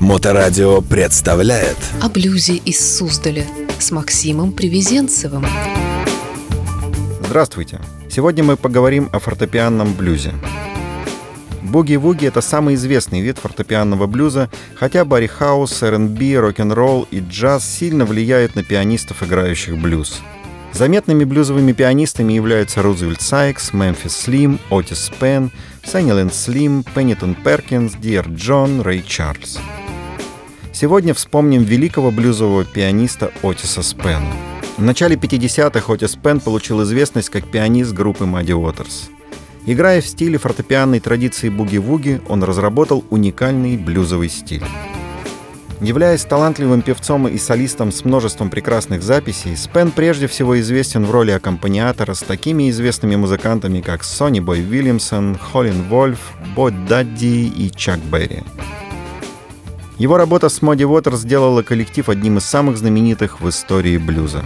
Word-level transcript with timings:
Моторадио 0.00 0.80
представляет 0.80 1.76
О 2.00 2.08
блюзе 2.08 2.54
из 2.56 2.96
Суздаля 2.96 3.44
с 3.78 3.90
Максимом 3.90 4.52
Привезенцевым. 4.52 5.44
Здравствуйте! 7.20 7.80
Сегодня 8.08 8.42
мы 8.42 8.56
поговорим 8.56 9.10
о 9.12 9.18
фортепианном 9.18 9.92
блюзе. 9.92 10.32
Буги-вуги— 11.62 12.24
это 12.26 12.40
самый 12.40 12.76
известный 12.76 13.20
вид 13.20 13.36
фортепианного 13.36 14.06
блюза, 14.06 14.48
хотя 14.74 15.04
Барри 15.04 15.26
Хаус, 15.26 15.82
R&B, 15.82 16.34
рок-н-ролл 16.36 17.06
и 17.10 17.20
джаз 17.20 17.68
сильно 17.68 18.06
влияют 18.06 18.54
на 18.54 18.64
пианистов, 18.64 19.22
играющих 19.22 19.76
блюз. 19.76 20.22
Заметными 20.72 21.24
блюзовыми 21.24 21.72
пианистами 21.72 22.32
являются 22.32 22.80
Рузвельт 22.80 23.20
Сайкс, 23.20 23.74
Мемфис 23.74 24.16
Слим, 24.16 24.60
Отис 24.70 25.10
Пен, 25.20 25.52
Сэнниленд 25.84 26.32
Слим, 26.32 26.84
Пеннитон 26.94 27.34
Перкинс, 27.34 27.92
Диер 27.96 28.28
Джон, 28.28 28.80
Рэй 28.80 29.04
Чарльз. 29.06 29.58
Сегодня 30.80 31.12
вспомним 31.12 31.62
великого 31.62 32.10
блюзового 32.10 32.64
пианиста 32.64 33.30
Отиса 33.42 33.82
Спена. 33.82 34.32
В 34.78 34.82
начале 34.82 35.14
50-х 35.14 35.92
Отис 35.92 36.16
Пен 36.16 36.40
получил 36.40 36.82
известность 36.84 37.28
как 37.28 37.46
пианист 37.46 37.92
группы 37.92 38.24
Мадди 38.24 38.52
Уотерс. 38.52 39.10
Играя 39.66 40.00
в 40.00 40.06
стиле 40.06 40.38
фортепианной 40.38 41.00
традиции 41.00 41.50
буги-вуги, 41.50 42.22
он 42.30 42.42
разработал 42.44 43.04
уникальный 43.10 43.76
блюзовый 43.76 44.30
стиль. 44.30 44.64
Являясь 45.82 46.24
талантливым 46.24 46.80
певцом 46.80 47.28
и 47.28 47.36
солистом 47.36 47.92
с 47.92 48.06
множеством 48.06 48.48
прекрасных 48.48 49.02
записей, 49.02 49.58
Спен 49.58 49.90
прежде 49.90 50.28
всего 50.28 50.58
известен 50.60 51.04
в 51.04 51.10
роли 51.10 51.32
аккомпаниатора 51.32 52.14
с 52.14 52.20
такими 52.20 52.70
известными 52.70 53.16
музыкантами, 53.16 53.82
как 53.82 54.02
Сонни 54.02 54.40
Бой 54.40 54.60
Уильямсон, 54.62 55.36
Холлин 55.36 55.82
Вольф, 55.90 56.32
Бод 56.56 56.86
Дадди 56.86 57.52
и 57.54 57.70
Чак 57.70 57.98
Берри. 57.98 58.44
Его 60.00 60.16
работа 60.16 60.48
с 60.48 60.62
Моди 60.62 60.86
Уотер 60.86 61.14
сделала 61.16 61.62
коллектив 61.62 62.08
одним 62.08 62.38
из 62.38 62.46
самых 62.46 62.78
знаменитых 62.78 63.42
в 63.42 63.48
истории 63.50 63.98
блюза. 63.98 64.42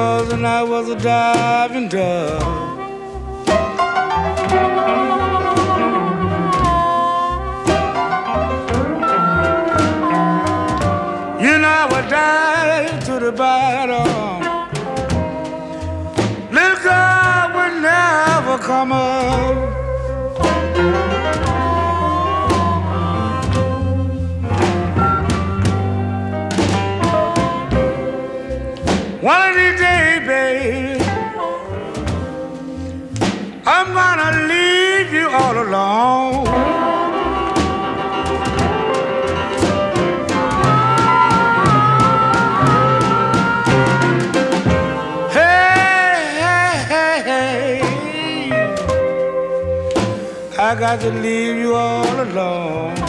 People 0.00 0.46
I 0.46 0.62
was 0.62 0.88
a 0.88 0.96
diving 0.96 1.88
dog. 1.88 2.40
You 11.44 11.54
know 11.58 11.86
I 11.98 12.02
died 12.08 13.04
to 13.08 13.18
the 13.18 13.32
bottom. 13.32 14.40
Little 16.50 16.78
girl 16.82 17.50
would 17.56 17.82
never 17.82 18.56
come 18.58 18.92
up. 18.92 19.79
I 50.70 50.76
got 50.76 51.00
to 51.00 51.10
leave 51.10 51.56
you 51.56 51.74
all 51.74 52.20
alone. 52.22 52.99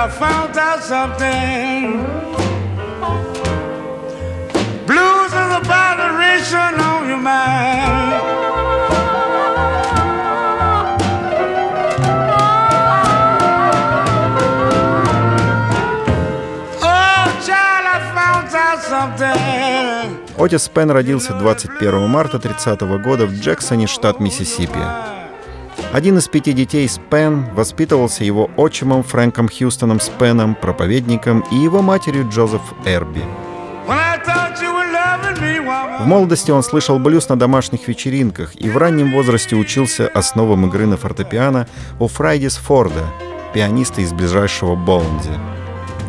I 0.00 0.08
found 0.08 0.56
out 0.56 0.80
something. 0.80 2.06
Blues 4.86 5.32
is 5.42 5.50
a 5.58 5.62
botheration 5.66 6.72
on 6.90 7.08
your 7.08 7.18
mind. 7.18 8.22
Oh. 16.80 17.08
Отис 20.38 20.68
Пен 20.68 20.92
родился 20.92 21.32
21 21.32 22.08
марта 22.08 22.38
30 22.38 23.02
года 23.02 23.26
в 23.26 23.32
Джексоне, 23.34 23.88
штат 23.88 24.20
Миссисипи. 24.20 25.17
Один 25.90 26.18
из 26.18 26.28
пяти 26.28 26.52
детей 26.52 26.86
Спен 26.86 27.46
воспитывался 27.54 28.22
его 28.22 28.50
отчимом 28.58 29.02
Фрэнком 29.02 29.48
Хьюстоном 29.48 30.00
Спеном, 30.00 30.54
проповедником, 30.54 31.42
и 31.50 31.56
его 31.56 31.80
матерью 31.80 32.28
Джозеф 32.28 32.60
Эрби. 32.84 33.24
В 36.00 36.06
молодости 36.06 36.50
он 36.50 36.62
слышал 36.62 36.98
блюз 36.98 37.30
на 37.30 37.38
домашних 37.38 37.88
вечеринках 37.88 38.54
и 38.54 38.68
в 38.68 38.76
раннем 38.76 39.12
возрасте 39.12 39.56
учился 39.56 40.08
основам 40.08 40.66
игры 40.66 40.86
на 40.86 40.98
фортепиано 40.98 41.66
у 41.98 42.06
Фрайдис 42.06 42.56
Форда, 42.56 43.06
пианиста 43.54 44.02
из 44.02 44.12
ближайшего 44.12 44.76
Боланди. 44.76 45.30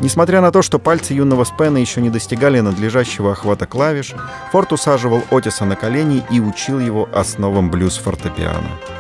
Несмотря 0.02 0.42
на 0.42 0.52
то, 0.52 0.62
что 0.62 0.78
пальцы 0.78 1.14
юного 1.14 1.46
Спена 1.46 1.78
еще 1.78 2.02
не 2.02 2.10
достигали 2.10 2.60
надлежащего 2.60 3.32
охвата 3.32 3.66
клавиш, 3.66 4.14
Форд 4.52 4.74
усаживал 4.74 5.24
Отиса 5.32 5.64
на 5.64 5.78
колени 5.78 6.24
и 6.30 6.42
учил 6.42 6.80
его 6.80 7.08
основам 7.14 7.72
блюз-фортепиано. 7.72 8.99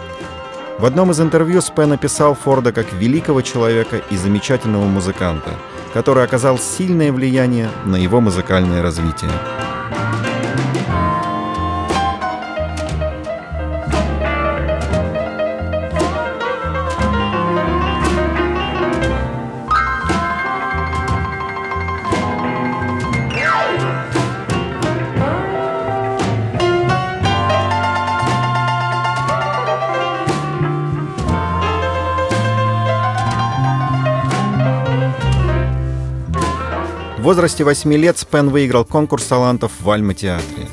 В 0.79 0.85
одном 0.85 1.11
из 1.11 1.19
интервью 1.19 1.59
Спен 1.59 1.91
описал 1.91 2.35
Форда 2.35 2.71
как 2.71 2.93
великого 2.93 3.41
человека 3.41 3.97
и 4.09 4.15
замечательного 4.15 4.85
музыканта, 4.85 5.51
который 5.93 6.23
оказал 6.23 6.57
сильное 6.57 7.11
влияние 7.11 7.69
на 7.83 7.97
его 7.97 8.21
музыкальное 8.21 8.81
развитие. 8.81 9.29
Возрасте 37.29 37.63
8 37.63 37.93
лет 37.93 38.17
Спен 38.17 38.49
выиграл 38.49 38.83
конкурс 38.83 39.25
талантов 39.25 39.71
в 39.81 39.89
Альма-театре. 39.91 40.65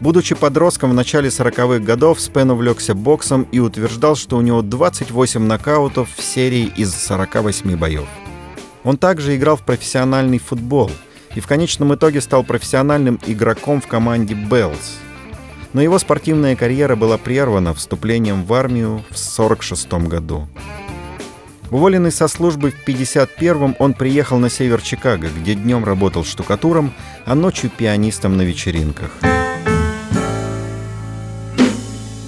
Будучи 0.00 0.34
подростком 0.34 0.92
в 0.92 0.94
начале 0.94 1.28
40-х 1.28 1.80
годов, 1.80 2.18
Спен 2.18 2.50
увлекся 2.50 2.94
боксом 2.94 3.42
и 3.52 3.58
утверждал, 3.58 4.16
что 4.16 4.38
у 4.38 4.40
него 4.40 4.62
28 4.62 5.42
нокаутов 5.42 6.08
в 6.16 6.22
серии 6.22 6.72
из 6.74 6.94
48 6.94 7.76
боев. 7.76 8.06
Он 8.84 8.96
также 8.96 9.36
играл 9.36 9.58
в 9.58 9.64
профессиональный 9.64 10.38
футбол 10.38 10.90
и 11.34 11.40
в 11.40 11.46
конечном 11.46 11.94
итоге 11.94 12.22
стал 12.22 12.42
профессиональным 12.42 13.20
игроком 13.26 13.82
в 13.82 13.86
команде 13.86 14.32
«Беллс». 14.32 14.96
Но 15.74 15.82
его 15.82 15.98
спортивная 15.98 16.56
карьера 16.56 16.96
была 16.96 17.18
прервана 17.18 17.74
вступлением 17.74 18.44
в 18.44 18.54
армию 18.54 19.04
в 19.10 19.18
1946 19.36 19.92
году. 20.08 20.48
Уволенный 21.70 22.12
со 22.12 22.28
службы 22.28 22.70
в 22.70 22.88
51-м, 22.88 23.76
он 23.78 23.92
приехал 23.92 24.38
на 24.38 24.48
север 24.48 24.80
Чикаго, 24.80 25.28
где 25.28 25.54
днем 25.54 25.84
работал 25.84 26.24
штукатуром, 26.24 26.94
а 27.26 27.34
ночью 27.34 27.70
пианистом 27.70 28.36
на 28.36 28.42
вечеринках. 28.42 29.10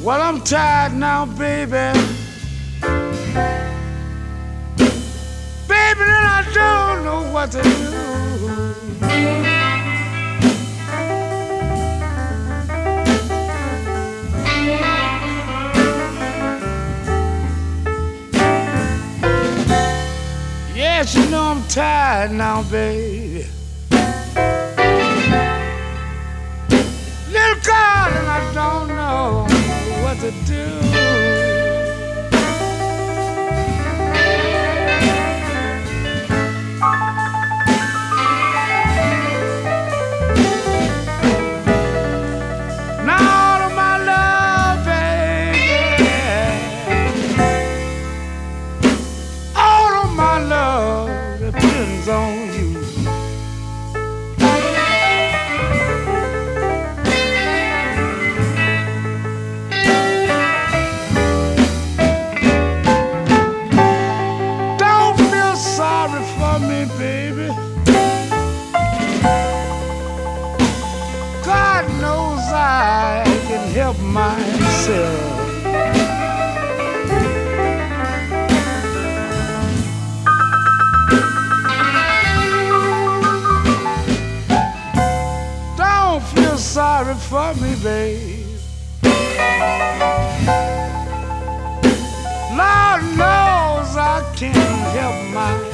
Well, 0.02 0.20
I'm 0.22 0.40
tired 0.42 0.94
now, 0.94 1.26
baby. 1.38 1.92
Baby, 5.68 6.04
then 6.04 6.24
I 6.24 6.42
don't 6.52 7.04
know 7.04 7.30
what 7.32 7.52
to 7.52 7.62
do. 7.62 8.99
Yes, 21.00 21.14
you 21.14 21.30
know 21.30 21.44
I'm 21.44 21.66
tired 21.66 22.30
now, 22.30 22.62
baby. 22.64 23.46
Little 27.32 27.60
girl, 27.64 28.10
and 28.18 28.28
I 28.28 28.52
don't 28.52 28.88
know 28.88 29.46
what 30.02 30.18
to 30.20 30.30
do. 30.44 30.79
Don't 85.76 86.22
feel 86.22 86.58
sorry 86.58 87.14
for 87.14 87.54
me, 87.54 87.74
babe. 87.82 88.46
Lord 93.00 93.02
knows 93.16 93.96
I 93.96 94.32
can't 94.36 94.56
help 94.96 95.16
myself. 95.32 95.69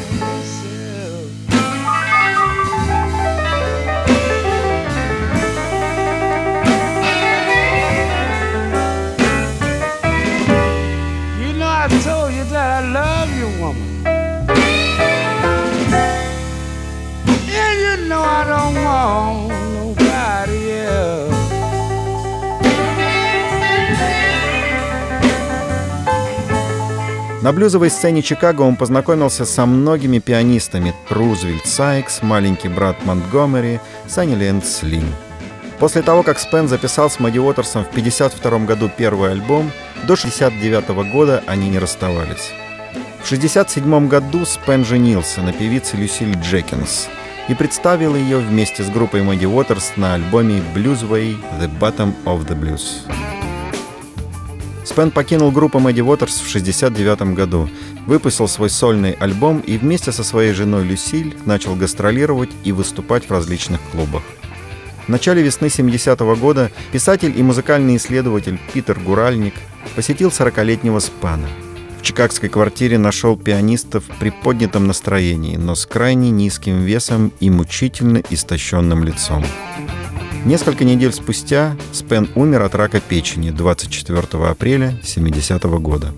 На 27.46 27.52
блюзовой 27.52 27.90
сцене 27.90 28.22
Чикаго 28.22 28.62
он 28.62 28.74
познакомился 28.74 29.44
со 29.44 29.66
многими 29.66 30.18
пианистами 30.18 30.92
Рузвельт 31.08 31.64
Сайкс, 31.64 32.20
маленький 32.22 32.66
брат 32.66 32.96
Монтгомери, 33.04 33.78
Санни 34.08 34.34
Ленд 34.34 34.66
Слим. 34.66 35.04
После 35.78 36.02
того, 36.02 36.24
как 36.24 36.40
Спен 36.40 36.66
записал 36.66 37.08
с 37.08 37.20
Мадди 37.20 37.38
Уотерсом 37.38 37.84
в 37.84 37.90
1952 37.90 38.66
году 38.66 38.90
первый 38.96 39.30
альбом, 39.30 39.70
до 40.08 40.14
1969 40.14 41.12
года 41.12 41.44
они 41.46 41.68
не 41.68 41.78
расставались. 41.78 42.50
В 43.22 43.30
1967 43.30 44.08
году 44.08 44.44
Спен 44.44 44.84
женился 44.84 45.40
на 45.40 45.52
певице 45.52 45.96
Люсиль 45.96 46.34
Джекинс 46.34 47.06
и 47.46 47.54
представил 47.54 48.16
ее 48.16 48.38
вместе 48.38 48.82
с 48.82 48.90
группой 48.90 49.22
Мадди 49.22 49.46
Уотерс 49.46 49.92
на 49.94 50.14
альбоме 50.14 50.64
Bluesway 50.74 51.36
The 51.60 51.70
Bottom 51.78 52.12
of 52.24 52.44
the 52.48 52.60
Blues. 52.60 53.06
Спен 54.86 55.10
покинул 55.10 55.50
группу 55.50 55.80
Мэдди 55.80 56.00
Уотерс 56.00 56.36
в 56.36 56.48
1969 56.48 57.34
году, 57.34 57.68
выпустил 58.06 58.46
свой 58.46 58.70
сольный 58.70 59.12
альбом 59.18 59.58
и 59.58 59.76
вместе 59.78 60.12
со 60.12 60.22
своей 60.22 60.52
женой 60.52 60.84
Люсиль 60.84 61.36
начал 61.44 61.74
гастролировать 61.74 62.50
и 62.62 62.70
выступать 62.70 63.28
в 63.28 63.32
различных 63.32 63.80
клубах. 63.90 64.22
В 65.06 65.08
начале 65.08 65.42
весны 65.42 65.66
70-го 65.66 66.36
года 66.36 66.70
писатель 66.92 67.36
и 67.36 67.42
музыкальный 67.42 67.96
исследователь 67.96 68.60
Питер 68.72 68.98
Гуральник 69.00 69.54
посетил 69.96 70.28
40-летнего 70.28 71.00
Спана. 71.00 71.48
В 71.98 72.02
чикагской 72.02 72.48
квартире 72.48 72.96
нашел 72.96 73.36
пианиста 73.36 73.98
в 74.00 74.06
приподнятом 74.20 74.86
настроении, 74.86 75.56
но 75.56 75.74
с 75.74 75.84
крайне 75.84 76.30
низким 76.30 76.78
весом 76.82 77.32
и 77.40 77.50
мучительно 77.50 78.22
истощенным 78.30 79.02
лицом. 79.02 79.44
Несколько 80.44 80.84
недель 80.84 81.12
спустя 81.12 81.76
Спен 81.92 82.28
умер 82.34 82.62
от 82.62 82.74
рака 82.74 83.00
печени 83.00 83.50
24 83.50 84.44
апреля 84.44 84.98
70 85.02 85.62
года. 85.80 86.12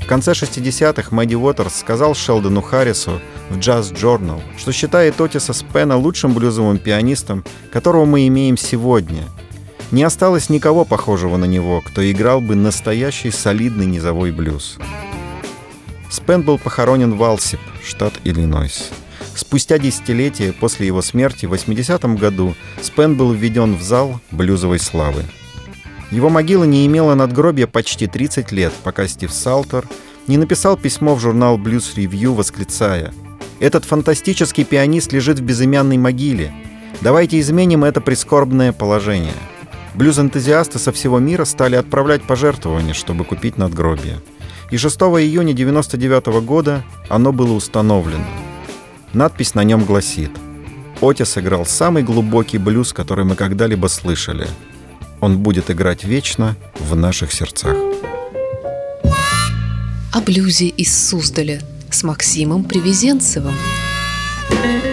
В 0.00 0.06
конце 0.06 0.32
60-х 0.32 1.14
Мэдди 1.14 1.34
Уотерс 1.34 1.76
сказал 1.76 2.14
Шелдону 2.14 2.60
Харрису 2.60 3.20
в 3.50 3.58
Jazz 3.58 3.92
Journal, 3.92 4.40
что 4.58 4.72
считает 4.72 5.20
Отиса 5.20 5.52
Спена 5.52 5.96
лучшим 5.96 6.34
блюзовым 6.34 6.78
пианистом, 6.78 7.44
которого 7.72 8.04
мы 8.04 8.26
имеем 8.26 8.56
сегодня. 8.56 9.24
Не 9.90 10.02
осталось 10.04 10.48
никого 10.48 10.84
похожего 10.84 11.36
на 11.36 11.44
него, 11.44 11.80
кто 11.80 12.10
играл 12.10 12.40
бы 12.40 12.54
настоящий 12.54 13.30
солидный 13.30 13.86
низовой 13.86 14.32
блюз. 14.32 14.78
Спен 16.10 16.42
был 16.42 16.58
похоронен 16.58 17.14
в 17.14 17.22
Алсип, 17.22 17.60
штат 17.82 18.14
Иллинойс. 18.24 18.90
Спустя 19.34 19.78
десятилетия 19.78 20.52
после 20.52 20.86
его 20.86 21.02
смерти 21.02 21.46
в 21.46 21.54
80-м 21.54 22.16
году 22.16 22.54
Спен 22.80 23.16
был 23.16 23.32
введен 23.32 23.76
в 23.76 23.82
зал 23.82 24.20
блюзовой 24.30 24.78
славы. 24.78 25.24
Его 26.10 26.28
могила 26.28 26.64
не 26.64 26.86
имела 26.86 27.14
надгробия 27.14 27.66
почти 27.66 28.06
30 28.06 28.52
лет, 28.52 28.72
пока 28.82 29.08
Стив 29.08 29.32
Салтер 29.32 29.88
не 30.26 30.36
написал 30.36 30.76
письмо 30.76 31.14
в 31.14 31.20
журнал 31.20 31.58
Blues 31.58 31.94
Review, 31.96 32.34
восклицая 32.34 33.12
«Этот 33.60 33.84
фантастический 33.84 34.64
пианист 34.64 35.12
лежит 35.12 35.38
в 35.38 35.42
безымянной 35.42 35.96
могиле. 35.96 36.52
Давайте 37.00 37.40
изменим 37.40 37.84
это 37.84 38.00
прискорбное 38.00 38.72
положение». 38.72 39.32
Блюз-энтузиасты 39.94 40.78
со 40.78 40.92
всего 40.92 41.18
мира 41.18 41.44
стали 41.44 41.76
отправлять 41.76 42.22
пожертвования, 42.22 42.94
чтобы 42.94 43.24
купить 43.24 43.58
надгробие. 43.58 44.20
И 44.70 44.76
6 44.78 44.96
июня 45.00 45.52
99 45.52 46.44
года 46.44 46.82
оно 47.08 47.32
было 47.32 47.52
установлено. 47.52 48.24
Надпись 49.14 49.54
на 49.54 49.62
нем 49.62 49.84
гласит 49.84 50.30
«Отис 51.02 51.36
играл 51.36 51.66
самый 51.66 52.02
глубокий 52.02 52.58
блюз, 52.58 52.92
который 52.92 53.24
мы 53.24 53.36
когда-либо 53.36 53.88
слышали. 53.88 54.48
Он 55.20 55.38
будет 55.38 55.70
играть 55.70 56.04
вечно 56.04 56.56
в 56.78 56.96
наших 56.96 57.32
сердцах». 57.32 57.76
О 60.12 60.20
блюзе 60.20 60.68
из 60.68 61.08
Суздаля 61.08 61.60
с 61.90 62.02
Максимом 62.04 62.64
Привезенцевым. 62.64 63.54
Everybody 64.50 64.91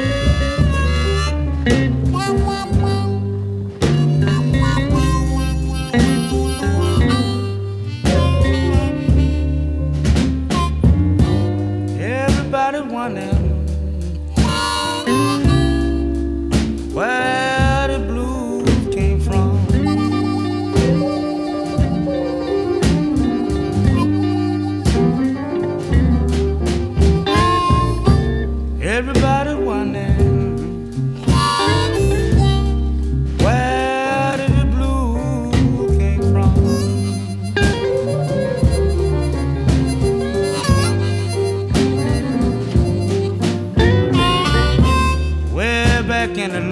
can 46.39 46.68